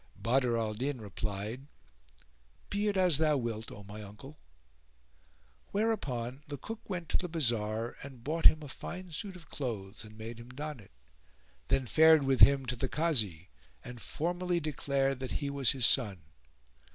Badr 0.15 0.57
al 0.57 0.73
Din 0.73 0.99
replied, 0.99 1.67
"Be 2.71 2.87
it 2.87 2.97
as 2.97 3.19
thou 3.19 3.37
wilt, 3.37 3.71
O 3.71 3.83
my 3.83 4.01
uncle!" 4.01 4.39
Whereupon 5.73 6.41
the 6.47 6.57
Cook 6.57 6.89
went 6.89 7.07
to 7.09 7.17
the 7.17 7.29
bazar 7.29 7.95
and 8.01 8.23
bought 8.23 8.47
him 8.47 8.63
a 8.63 8.67
fine 8.67 9.11
suit 9.11 9.35
of 9.35 9.51
clothes 9.51 10.03
and 10.03 10.17
made 10.17 10.39
him 10.39 10.49
don 10.49 10.79
it; 10.79 10.89
then 11.67 11.85
fared 11.85 12.23
with 12.23 12.41
him 12.41 12.65
to 12.65 12.75
the 12.75 12.89
Kazi, 12.89 13.51
and 13.85 14.01
formally 14.01 14.59
declared 14.59 15.19
that 15.19 15.33
he 15.33 15.51
was 15.51 15.69
his 15.73 15.85
son. 15.85 16.23